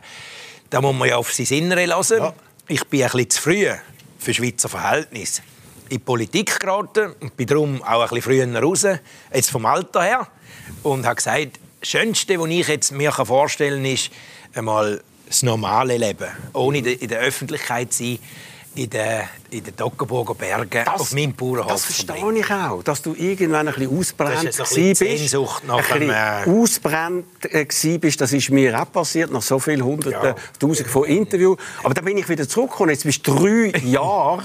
[0.69, 2.17] da muss man ja auf sein Innere lassen.
[2.17, 2.33] Ja.
[2.67, 3.67] Ich bin ein bisschen zu früh
[4.19, 5.41] für Schweizer Verhältnisse
[5.89, 8.85] in die Politik geraten und bin darum auch ein bisschen früher raus,
[9.33, 10.27] jetzt vom Alter her.
[10.83, 14.11] Und habe gesagt, das Schönste, was ich jetzt mir vorstellen kann, ist
[14.53, 16.27] einmal das normale Leben.
[16.53, 18.19] Ohne in der- der Öffentlichkeit zu sein,
[18.75, 19.21] in den,
[19.51, 22.37] in den Toggenburger Bergen, auf meinem Bauernhof Das verstehe verbringen.
[22.37, 26.49] ich auch, dass du irgendwann ein bisschen ausbrennt Das so ein bisschen nach ein äh,
[26.49, 28.21] ausbrennt äh, bist.
[28.21, 30.35] Das ist mir auch passiert, nach so vielen Hunderten, Ja.
[30.59, 31.57] Tausenden von Interviews.
[31.83, 32.91] Aber dann bin ich wieder zurückgekommen.
[32.91, 34.43] Jetzt bist du drei Jahre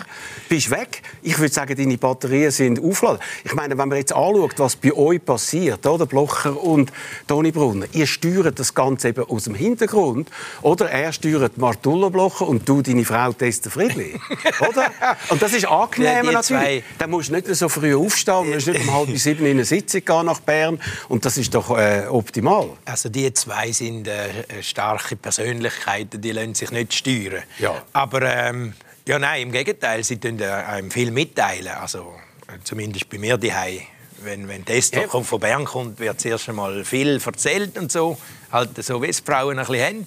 [0.48, 1.02] bist weg.
[1.22, 3.20] Ich würde sagen, deine Batterien sind aufgeladen.
[3.44, 6.06] Ich meine, wenn man jetzt anschaut, was bei euch passiert, oder?
[6.06, 6.92] Blocher und
[7.26, 10.30] Toni Brunner, ihr steuert das Ganze eben aus dem Hintergrund.
[10.62, 14.20] Oder er steuert Martullo Blocher und du deine Frau Tester Friedli.
[14.68, 14.90] oder?
[15.28, 16.84] Und das ist angenehm Ja, die natürlich.
[16.98, 20.04] Dann musst du nicht so früh aufstehen, musst nicht um halb sieben in eine Sitzung
[20.04, 20.80] gehen nach Bern.
[21.08, 22.70] Und das ist doch äh, optimal.
[22.84, 27.42] Also die zwei sind äh, starke Persönlichkeiten, die lassen sich nicht steuern.
[27.58, 27.82] Ja.
[27.92, 28.74] Aber ähm,
[29.06, 31.68] ja, nein, im Gegenteil, sie tun äh, einem viel mitteilen.
[31.68, 32.14] Also
[32.48, 33.82] äh, zumindest bei mir daheim.
[34.24, 35.06] Wenn, wenn die Esther Ja.
[35.08, 38.16] kommt, von Bern kommt, wird zuerst einmal viel erzählt und so.
[38.50, 40.04] Halt so, wie es die Frauen ein bisschen haben.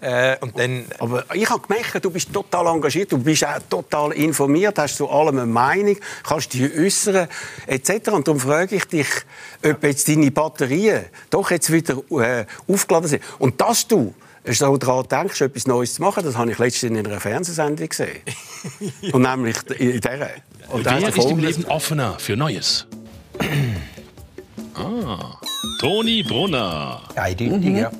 [0.00, 4.12] Äh, und dann Aber ich habe gemerkt, du bist total engagiert, du bist auch total
[4.12, 7.28] informiert, hast zu allem eine Meinung, kannst dich äußern
[7.66, 8.10] etc.
[8.10, 9.08] Und darum frage ich dich,
[9.64, 13.22] ob jetzt deine Batterien doch jetzt wieder äh, aufgeladen sind.
[13.38, 17.06] Und dass du so daran denkst, etwas Neues zu machen, das habe ich letztens in
[17.06, 18.20] einer Fernsehsendung gesehen.
[19.12, 20.28] Und nämlich in dieser.
[20.68, 22.86] Und Wer ist im Leben offener für Neues?
[24.74, 25.36] Ah,
[25.80, 27.00] Toni Brunner.
[27.14, 27.90] eindeutig, ja.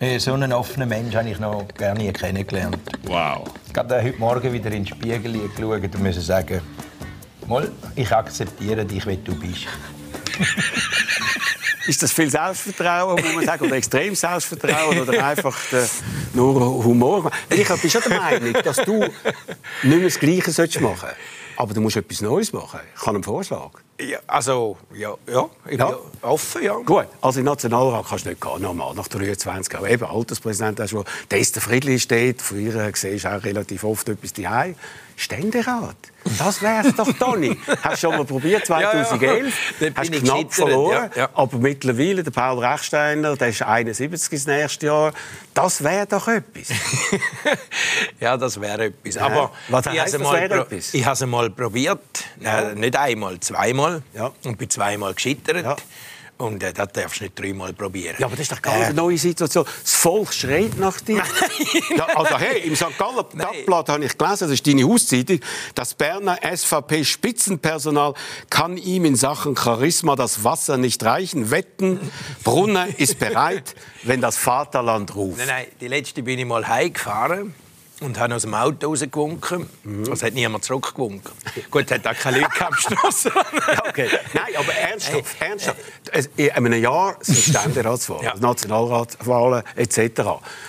[0.00, 2.78] Äh, So einen offenen Mensch habe ich noch gar nie kennengelernt.
[3.04, 3.48] Wow.
[3.72, 6.60] gerade heute Morgen wieder in den Spiegel geschaut und müssen sagen,
[7.46, 9.66] Mal, ich akzeptiere dich, wie du bist.
[11.86, 15.56] Ist das viel Selbstvertrauen, muss man sagen, oder extrem Selbstvertrauen, oder einfach
[16.34, 17.30] nur Humor?
[17.48, 19.12] Ich bin schon der Meinung, dass du nicht
[19.82, 21.08] mehr das Gleiche solltest machen
[21.58, 22.78] aber du musst etwas Neues machen.
[22.94, 23.70] Ich habe einen Vorschlag.
[24.00, 25.90] Ja, also, ja, ja ich bin Ja.
[25.90, 25.98] ja.
[26.22, 26.76] offen, ja.
[26.76, 29.90] Gut, also den Nationalrat kannst du nicht gehen, normal, nach 23 Jahren.
[29.90, 34.76] Eben, Alterspräsident der ist der Friedli steht, früher siehst du auch relativ oft etwas daheim.
[35.20, 35.96] Ständerat,
[36.38, 37.58] das wär's doch, Toni.
[37.82, 41.28] Hast du schon mal probiert, 2011, Dort hast bin ich knapp verloren, ja, ja.
[41.34, 45.12] aber mittlerweile, der Paul Rechsteiner, der ist 71 das nächste Jahr,
[45.54, 46.68] das wäre doch etwas.
[48.20, 49.16] ja, das wäre etwas.
[49.16, 50.94] Aber Was ich habe das mal, wäre pro- etwas?
[50.94, 52.00] ich habe es mal probiert.
[52.38, 54.02] Nein, nicht einmal, zweimal.
[54.14, 54.30] Ja.
[54.44, 55.82] Und bin zweimal gescheitert.
[56.38, 58.14] Und äh, das darfst du nicht dreimal probieren.
[58.18, 59.66] Ja, aber das ist doch ganz eine neue Situation.
[59.82, 61.22] Das Volk schreit nach dir.
[61.96, 62.96] Ja, also, hey, im St.
[62.98, 65.40] Galler Tagblatt habe ich gelesen, das ist deine Hauszeitung,
[65.74, 68.14] das Berner SVP-Spitzenpersonal
[68.50, 71.50] kann ihm in Sachen Charisma das Wasser nicht reichen.
[71.50, 71.98] Wetten,
[72.44, 73.74] Brunner ist bereit,
[74.04, 75.38] wenn das Vaterland ruft.
[75.38, 77.54] Nein, nein, die letzte bin ich mal heimgefahren
[78.00, 79.68] und habe aus dem Auto rausgewunken.
[79.84, 80.02] Mhm.
[80.12, 81.32] Es hat niemand zurückgewunken.
[81.70, 83.32] Gut, hat auch keine Leute am Strassen.
[83.68, 84.08] Ja, okay.
[84.34, 85.78] Nein, aber ernsthaft, ernsthaft.
[86.12, 88.34] Es- In einem Jahr sind Ständeratswahlen, Ja.
[88.38, 89.98] Nationalratswahlen etc.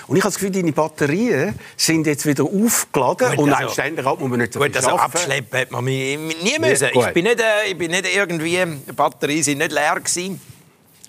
[0.08, 3.30] Und ich habe das Gefühl, deine Batterien sind jetzt wieder aufgeladen.
[3.30, 5.12] Gut, und also- ein Ständerat muss man nicht so Gut, viel also arbeiten.
[5.18, 6.92] abschleppen hat man mich nie müssen.
[6.92, 7.08] gut.
[7.08, 10.42] ich bin nicht, äh, ich bin nicht irgendwie, die Batterien sind nicht leer gewesen.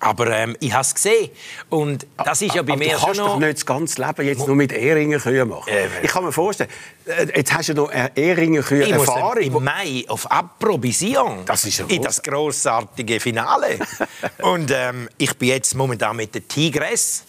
[0.01, 1.31] Aber ähm, ich habe es gesehen.
[1.69, 3.35] Und das ist ja bei Aber mir du kannst schon noch...
[3.35, 5.69] doch nicht das ganze Leben jetzt nur mit Ehringen Kühe machen.
[5.69, 6.71] Äh, ich kann mir vorstellen,
[7.05, 9.43] äh, jetzt hast du noch eine Ehringen Kühe Ich Erfahrung.
[9.43, 13.79] im Mai auf Approbation Das ist in das grossartige Finale.
[14.43, 17.25] und ähm, ich bin jetzt momentan mit der Tigress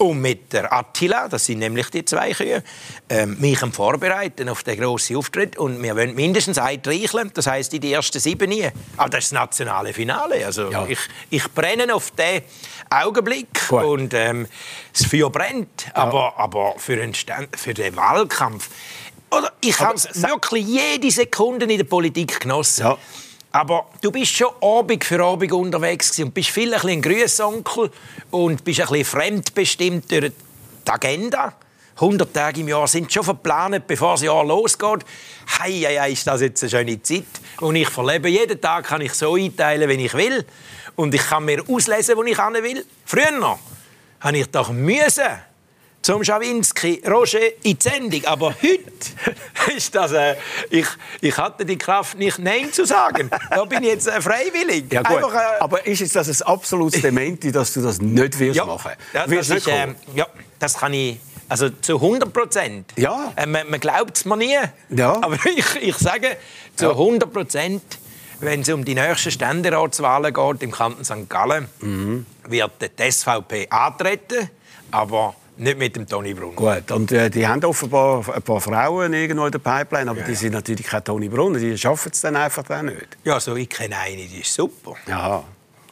[0.00, 2.62] und mit der Attila, das sind nämlich die zwei Kühe,
[3.10, 5.58] ähm, mich am Vorbereiten auf den grossen Auftritt.
[5.58, 8.66] Und wir wollen mindestens ein reicheln, das heisst in die ersten sieben nie.
[8.96, 10.46] Aber das ist das nationale Finale.
[10.46, 10.86] Also Ja.
[10.88, 12.42] ich, ich brenne auf den
[12.88, 13.84] Augenblick Gut.
[13.84, 14.48] und ähm,
[14.92, 15.90] das Feuer brennt.
[15.92, 18.70] Aber, aber für, den Stand, für den Wahlkampf...
[19.30, 22.84] Oder ich habe wirklich jede Sekunde in der Politik genossen.
[22.84, 22.98] Ja.
[23.52, 27.90] Aber du bist schon Abend für Abend unterwegs und bist viel ein ein Grüßonkel
[28.30, 30.32] und bist ein bisschen fremdbestimmt durch
[30.86, 31.54] die Agenda.
[31.96, 35.04] 100 Tage im Jahr sind schon verplant, bevor das Jahr losgeht.
[35.58, 37.24] Hei, hei, hei, ist das jetzt eine schöne Zeit,
[37.60, 38.28] die ich verlebe.
[38.28, 40.46] Jeden Tag kann ich so einteilen, wie ich will.
[40.96, 42.86] Und ich kann mir auslesen, wo ich hin will.
[43.04, 43.58] Früher
[44.20, 45.49] habe ich doch müssen
[46.02, 48.24] zum Schawinski, Roger in die Sendung.
[48.24, 50.36] Aber heute ist das, äh,
[50.70, 50.86] ich,
[51.20, 53.30] ich hatte die Kraft nicht Nein zu sagen.
[53.50, 54.92] Da bin ich jetzt äh, freiwillig.
[54.92, 55.16] Ja, gut.
[55.16, 58.64] Einfach, äh, Aber ist jetzt das ein absolutes Dementi, dass du das nicht wirst ja,
[58.64, 58.92] machen?
[59.12, 60.26] ja, wirst das nicht ist, ähm, ja,
[60.58, 61.18] das kann ich.
[61.48, 62.92] Also zu 100 Prozent.
[62.96, 63.32] Ja.
[63.36, 64.56] Äh, man man glaubt es mir nie.
[64.90, 65.14] Ja.
[65.20, 66.36] Aber ich, ich sage,
[66.76, 66.90] zu Ja.
[66.92, 67.82] 100 Prozent,
[68.38, 71.28] wenn es um die nächsten Ständeratswahlen geht im Kanton St.
[71.28, 72.24] Gallen, Mhm.
[72.48, 74.48] wird die SVP antreten,
[74.92, 76.54] aber nicht mit dem Toni Brunner.
[76.54, 80.34] Gut, und äh, die haben offenbar ein paar Frauen irgendwo in der Pipeline, aber die
[80.34, 83.18] sind natürlich kein Toni Brunner, die schaffen es dann einfach dann nicht.
[83.24, 84.94] Ja, also ich kenne eine, die ist super.
[85.06, 85.44] Ja,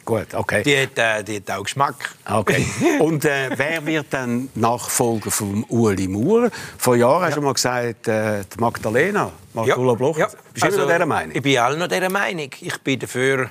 [0.03, 0.63] gut, okay.
[0.63, 2.15] Die hat, äh, die hat auch Geschmack.
[2.25, 2.65] Okay.
[2.99, 6.49] Und äh, wer wird dann Nachfolger von Ueli Maurer?
[6.77, 10.17] Vor Jahren hast du mal gesagt, äh, die Magdalena, Magdula Bloch.
[10.53, 11.29] Bist du immer noch dieser Meinung?
[11.29, 12.49] Also, Ich bin auch noch dieser Meinung.
[12.59, 13.49] Ich bin dafür,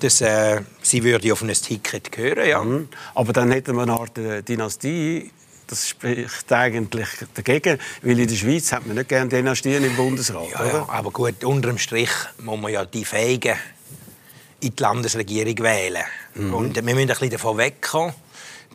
[0.00, 2.48] dass äh, sie würde auf ein Ticket gehören.
[2.48, 2.62] Ja.
[2.62, 2.88] Mhm.
[3.14, 5.30] Aber dann hätten wir eine Art äh, Dynastie.
[5.68, 10.48] Das spricht eigentlich dagegen, weil in der Schweiz hat man nicht gerne Dynastien im Bundesrat,
[10.52, 10.72] Ja, oder?
[10.72, 13.56] ja, aber gut, unterm Strich muss man ja die Fähigen
[14.60, 16.04] in die Landesregierung wählen.
[16.34, 16.54] Mhm.
[16.54, 18.14] Und wir müssen ein bisschen davon wegkommen,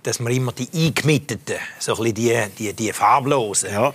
[0.03, 3.93] dass wir immer die Eingemitteten, so ein die, die, die Farblosen, Ja.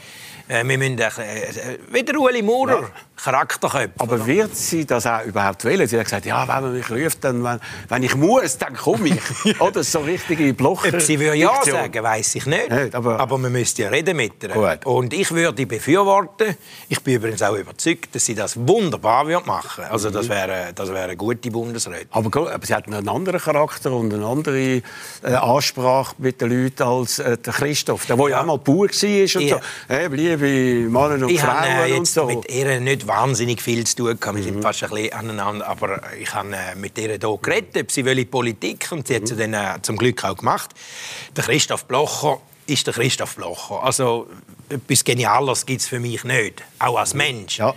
[0.49, 2.89] äh, wir müssen, ein äh, wie der Ueli Maurer, Ja.
[3.19, 3.91] Charakterköpfe.
[3.99, 5.89] Aber wird sie das auch überhaupt wählen?
[5.89, 9.09] Sie hat gesagt, ja, wenn man mich ruft, dann, wenn, wenn ich muss, dann komme
[9.09, 9.59] ich.
[9.61, 10.93] Oder so richtige Blocher.
[10.93, 11.77] Ob sie würde ja Diktion.
[11.81, 12.69] sagen, weiß ich nicht.
[12.71, 14.51] Nicht, aber- aber, man müsste ja reden mit ihr.
[14.51, 14.85] Gut.
[14.85, 16.57] Und ich würde befürworten.
[16.91, 19.85] Ich bin übrigens auch überzeugt, dass sie das wunderbar wird machen.
[19.85, 20.13] Also Mhm.
[20.13, 22.09] das wäre, das wäre eine gute Bundesrätin.
[22.11, 24.83] Aber, aber sie hat einen anderen Charakter und eine andere
[25.23, 25.86] äh, Ansprache
[26.19, 28.41] mit den Leuten als äh, der Christoph, der, der ja.
[28.41, 29.57] Auch mal Bauer war und Ja.
[29.57, 29.61] so.
[29.89, 32.27] Hey, liebe Männer und Ich habe Frauen äh, und so.
[32.27, 34.37] mit ihr nicht wahnsinnig viel zu tun gehabt.
[34.39, 34.55] Wir Mhm.
[34.55, 35.67] sind fast ein bisschen aneinander.
[35.67, 39.23] Aber ich habe äh, mit ihr hier geredet, ob sie will Politik und sie hat
[39.31, 39.39] Mhm.
[39.39, 40.71] dann äh, zum Glück auch gemacht.
[41.37, 43.83] Der Christoph Blocher ist der Christoph Blocher.
[43.83, 44.27] Also
[44.69, 47.59] etwas Genialeres gibt es für mich nicht, auch als Mensch.
[47.59, 47.71] Ja.
[47.71, 47.75] Äh,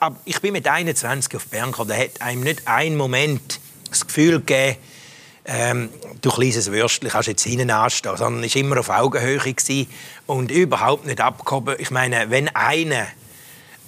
[0.00, 1.90] aber ich bin mit 21 auf Bern gekommen.
[1.90, 3.58] Da hat einem nicht einen Moment
[3.90, 4.76] das Gefühl gegeben,
[5.44, 5.88] ähm,
[6.20, 9.88] du kleines Würstchen kannst jetzt hinten anstehen, sondern ist immer auf Augenhöhe gewesen
[10.26, 11.76] und überhaupt nicht abgehoben.
[11.78, 13.06] Ich meine, wenn einer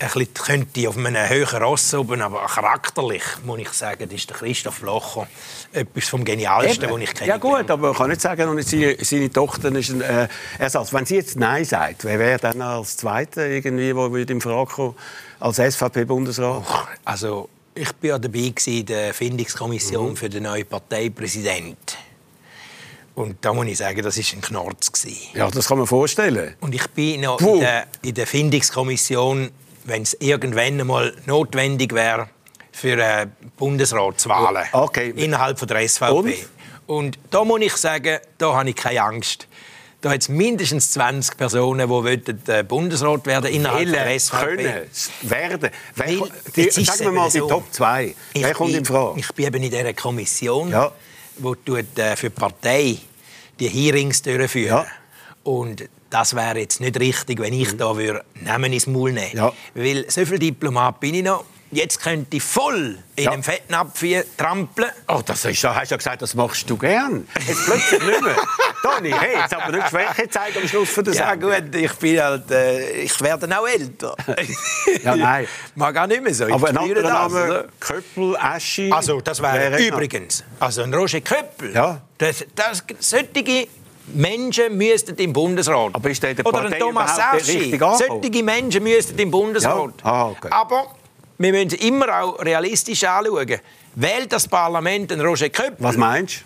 [0.03, 4.31] ein bisschen könnte auf einem höheren Ross oben, aber charakterlich, muss ich sagen, das ist
[4.31, 5.29] der Christoph Locher
[5.73, 7.29] etwas vom Genialsten, was ich kenne.
[7.29, 10.93] Ja gut, aber man kann nicht sagen, seine, seine Tochter ist ein äh, Ersatz.
[10.93, 14.71] Wenn sie jetzt Nein sagt, wer wäre dann als Zweiter irgendwie, wo würde in Frage
[14.71, 14.97] kommen,
[15.38, 16.65] als SVP-Bundesrat?
[17.05, 21.97] Also, ich war dabei in der Findungskommission für den neuen Parteipräsidenten.
[23.15, 24.91] Und da muss ich sagen, das war ein Knorz.
[25.35, 26.55] Ja, das kann man vorstellen.
[26.61, 29.51] Und ich bin noch in der, in der Findungskommission,
[29.85, 32.29] wenn es irgendwann einmal notwendig wäre,
[32.73, 33.27] für äh,
[33.59, 35.13] Bundesratswahlen Okay.
[35.17, 36.47] innerhalb von der SVP.
[36.87, 37.19] Und?
[37.31, 39.47] da muss ich sagen, da habe ich keine Angst.
[40.03, 44.45] Da hat es mindestens 20 Personen, die wollen, äh, Bundesrat werden innerhalb Wählen der SVP.
[44.57, 44.83] können,
[45.23, 45.71] werden.
[45.95, 47.49] Wer, Weil, die, sagen wir mal eben die so.
[47.49, 48.15] Top 2.
[48.35, 49.21] Wer Ich kommt bin- in Frage?
[49.21, 50.91] Ich bin eben in dieser Kommission, Ja.
[51.38, 52.99] die tut, äh, für die Partei
[53.61, 54.67] die Hearings durchführen.
[54.85, 54.87] Ja.
[55.45, 59.53] Und das wäre jetzt nicht richtig, wenn ich da würde Namen ins Maul nehmen Ja.
[59.75, 61.45] Weil so viel Diplomat bin ich noch.
[61.71, 63.31] Jetzt könnte ich voll in Ja.
[63.31, 64.03] einem Fettnapf
[64.37, 64.91] trampeln.
[65.09, 67.27] Oh, das ist, hast du ja gesagt, das machst du gern.
[67.47, 68.37] Jetzt plötzlich nicht mehr.
[68.83, 71.51] Toni, hey, jetzt aber nicht Schwäche zeigen am Schluss von der Ja Sendung.
[71.53, 74.16] gut, ich bin halt, äh, ich werde auch älter.
[75.03, 75.47] Ja, nein.
[75.75, 76.45] Mag auch nicht mehr so.
[76.45, 77.68] Aber ein anderer das, Name?
[77.81, 78.90] Köppel, Eschi...
[78.92, 81.73] Also, das wäre übrigens, also ein Roger Köppel.
[81.75, 82.01] Ja.
[82.18, 83.68] Das, das, solche
[84.14, 85.95] Menschen müssten im Bundesrat.
[85.95, 87.99] Aber ist der Oder ein Thomas angekommen?
[87.99, 89.95] Solche Menschen müssten im Bundesrat.
[90.05, 90.11] Ja.
[90.11, 90.49] Ah, okay.
[90.51, 90.95] Aber
[91.38, 93.59] wir müssen immer auch realistisch anschauen.
[93.95, 96.45] Wählt das Parlament einen Roger Köppel, Was meinst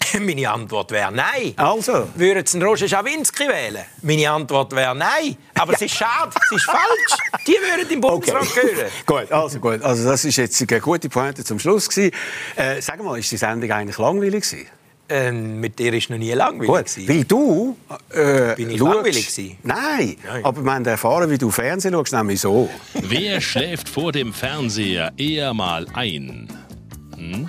[0.20, 1.52] Meine Antwort wäre nein.
[1.56, 2.08] Also?
[2.14, 3.84] Würden Sie einen Roger Schawinski wählen?
[4.02, 5.36] Meine Antwort wäre nein.
[5.54, 7.44] Aber es ist schade, es ist falsch.
[7.46, 8.60] Die würden im Bundesrat Okay.
[8.72, 8.90] gehören.
[9.06, 9.82] gut, also gut.
[9.82, 12.12] Also das ist jetzt eine gute Pointe zum Schluss gewesen.
[12.56, 14.66] Äh, sag mal, ist die Sendung eigentlich langweilig gewesen?
[15.10, 16.68] Ähm, mit dir ist noch nie langweilig.
[16.68, 17.08] Gut, gewesen.
[17.08, 17.76] weil du
[18.10, 19.58] äh, Bin ich schaust- langweilig gewesen?
[19.62, 20.44] Nein, Nein.
[20.44, 22.68] aber wir haben erfahren, wie du Fernsehen schaust, nämlich so.
[22.92, 26.48] Wer schläft vor dem Fernseher eher mal ein?
[27.16, 27.48] Hm?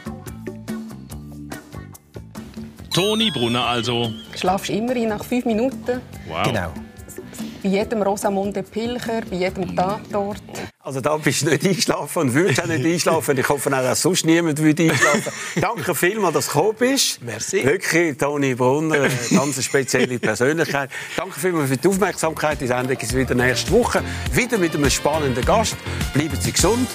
[3.00, 4.12] Toni Brunner also.
[4.36, 6.02] Schlafst immer nach fünf Minuten.
[6.28, 6.44] Wow.
[6.44, 6.74] Genau.
[7.64, 10.42] Bei jedem Rosamunde Pilcher, bei jedem Tatort.
[10.82, 13.38] Also da bist du nicht eingeschlafen und würdest auch nicht einschlafen.
[13.38, 15.32] Ich hoffe auch, dass sonst niemand würde einschlafen
[15.62, 17.24] Danke vielmals, dass du gekommen bist.
[17.24, 17.64] Merci.
[17.64, 20.90] Wirklich, Toni Brunner, eine ganz spezielle Persönlichkeit.
[21.16, 22.60] Danke vielmals für die Aufmerksamkeit.
[22.60, 24.04] Die Sendung ist wieder nächste Woche.
[24.34, 25.78] Wieder mit einem spannenden Gast.
[26.14, 26.90] Bleiben Sie gesund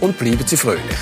[0.00, 0.98] und bleiben Sie fröhlich.